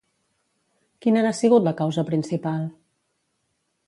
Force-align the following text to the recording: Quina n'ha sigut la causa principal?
Quina 1.05 1.21
n'ha 1.25 1.33
sigut 1.39 1.67
la 1.67 1.73
causa 1.81 2.05
principal? 2.07 2.65